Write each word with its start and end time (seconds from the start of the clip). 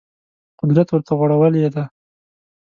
قدرت 0.59 0.87
ورته 0.91 1.11
غوړولې 1.19 1.67
ده 1.75 1.83